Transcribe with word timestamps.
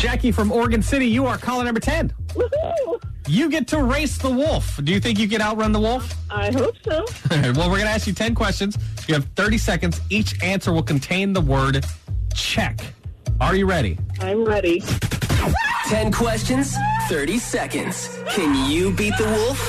Jackie 0.00 0.32
from 0.32 0.50
Oregon 0.50 0.80
City, 0.80 1.04
you 1.04 1.26
are 1.26 1.36
caller 1.36 1.62
number 1.62 1.78
10. 1.78 2.10
Woohoo! 2.28 3.02
You 3.28 3.50
get 3.50 3.68
to 3.68 3.82
race 3.82 4.16
the 4.16 4.30
wolf. 4.30 4.80
Do 4.82 4.94
you 4.94 4.98
think 4.98 5.18
you 5.18 5.28
can 5.28 5.42
outrun 5.42 5.72
the 5.72 5.78
wolf? 5.78 6.16
I 6.30 6.50
hope 6.50 6.74
so. 6.82 7.04
well, 7.30 7.68
we're 7.68 7.76
going 7.76 7.80
to 7.82 7.90
ask 7.90 8.06
you 8.06 8.14
10 8.14 8.34
questions. 8.34 8.78
You 9.06 9.12
have 9.12 9.26
30 9.36 9.58
seconds. 9.58 10.00
Each 10.08 10.42
answer 10.42 10.72
will 10.72 10.82
contain 10.82 11.34
the 11.34 11.42
word 11.42 11.84
check. 12.32 12.80
Are 13.42 13.54
you 13.54 13.66
ready? 13.66 13.98
I'm 14.20 14.42
ready. 14.42 14.82
10 15.88 16.12
questions, 16.12 16.74
30 17.10 17.38
seconds. 17.38 18.18
Can 18.30 18.70
you 18.70 18.92
beat 18.92 19.12
the 19.18 19.24
wolf? 19.24 19.60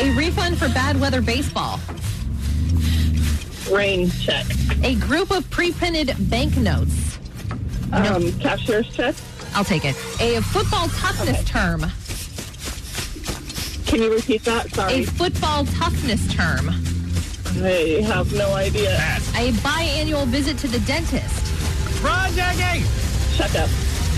A 0.00 0.16
refund 0.16 0.56
for 0.56 0.68
bad 0.70 0.98
weather 0.98 1.20
baseball. 1.20 1.78
Rain 3.70 4.08
check. 4.08 4.46
A 4.82 4.94
group 4.94 5.30
of 5.30 5.48
pre-printed 5.50 6.16
banknotes. 6.30 7.13
Um, 7.94 8.32
cashier's 8.40 8.88
check. 8.94 9.14
I'll 9.54 9.64
take 9.64 9.84
it. 9.84 9.94
A 10.20 10.40
football 10.42 10.88
toughness 10.88 11.44
term. 11.44 11.80
Can 13.86 14.02
you 14.02 14.12
repeat 14.12 14.44
that? 14.44 14.68
Sorry. 14.74 14.94
A 14.94 15.06
football 15.06 15.64
toughness 15.66 16.26
term. 16.34 16.70
I 17.62 18.02
have 18.06 18.32
no 18.32 18.52
idea. 18.54 18.96
A 19.36 19.52
biannual 19.62 20.26
visit 20.26 20.58
to 20.58 20.68
the 20.68 20.80
dentist. 20.80 22.02
Run, 22.02 22.32
Jackie! 22.34 22.84
Check 23.36 23.54
up. 23.54 23.70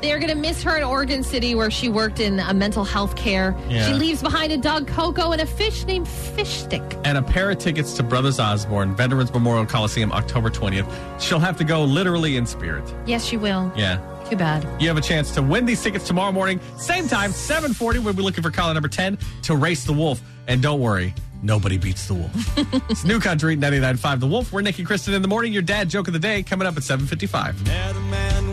They're 0.00 0.18
going 0.18 0.30
to 0.30 0.36
miss 0.36 0.62
her 0.62 0.76
in 0.76 0.84
Oregon 0.84 1.22
City 1.22 1.54
where 1.54 1.70
she 1.70 1.88
worked 1.88 2.20
in 2.20 2.38
uh, 2.40 2.52
mental 2.54 2.84
health 2.84 3.16
care. 3.16 3.56
Yeah. 3.68 3.86
She 3.86 3.94
leaves 3.94 4.22
behind 4.22 4.52
a 4.52 4.56
dog, 4.56 4.86
Coco, 4.86 5.32
and 5.32 5.40
a 5.40 5.46
fish 5.46 5.84
named 5.86 6.06
Fish 6.08 6.50
Stick. 6.50 6.82
and 7.04 7.18
a 7.18 7.22
pair 7.22 7.50
of 7.50 7.58
tickets 7.58 7.94
to 7.94 8.02
Brothers 8.02 8.38
Osborne, 8.38 8.94
Veterans 8.94 9.32
Memorial 9.32 9.66
Coliseum, 9.66 10.12
October 10.12 10.50
20th. 10.50 10.88
She'll 11.20 11.40
have 11.40 11.56
to 11.58 11.64
go 11.64 11.84
literally 11.84 12.36
in 12.36 12.46
spirit. 12.46 12.84
Yes, 13.06 13.24
she 13.24 13.36
will. 13.36 13.72
Yeah. 13.76 14.00
Too 14.28 14.36
bad. 14.36 14.66
You 14.80 14.88
have 14.88 14.98
a 14.98 15.00
chance 15.00 15.32
to 15.34 15.42
win 15.42 15.64
these 15.64 15.82
tickets 15.82 16.06
tomorrow 16.06 16.30
morning, 16.32 16.60
same 16.76 17.08
time, 17.08 17.32
740. 17.32 17.98
We'll 18.00 18.12
be 18.14 18.22
looking 18.22 18.42
for 18.42 18.50
caller 18.50 18.74
number 18.74 18.88
10 18.88 19.16
to 19.42 19.56
race 19.56 19.84
the 19.84 19.92
wolf. 19.94 20.20
And 20.46 20.62
don't 20.62 20.80
worry, 20.80 21.14
nobody 21.42 21.78
beats 21.78 22.06
the 22.06 22.14
wolf. 22.14 22.32
it's 22.90 23.04
New 23.04 23.20
Country 23.20 23.56
99.5 23.56 24.20
The 24.20 24.26
Wolf. 24.26 24.52
We're 24.52 24.60
Nick 24.60 24.78
and 24.78 24.86
Kristen 24.86 25.14
in 25.14 25.22
the 25.22 25.28
morning. 25.28 25.52
Your 25.52 25.62
dad 25.62 25.88
joke 25.88 26.06
of 26.08 26.12
the 26.12 26.18
day 26.18 26.42
coming 26.42 26.68
up 26.68 26.76
at 26.76 26.82
755. 26.84 27.66